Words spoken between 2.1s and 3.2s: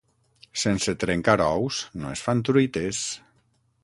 es fan truites.